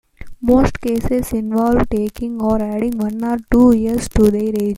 Most 0.41 0.79
cases 0.81 1.31
involve 1.31 1.87
taking 1.87 2.41
or 2.41 2.59
adding 2.59 2.97
one 2.97 3.23
or 3.23 3.37
two 3.51 3.77
years 3.77 4.09
to 4.09 4.31
their 4.31 4.49
age. 4.59 4.69